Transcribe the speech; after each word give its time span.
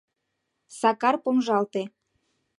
Сакар 0.79 1.15
помыжалте. 1.23 1.81